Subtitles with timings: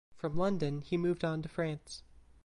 [0.15, 2.01] From London he moved on to France.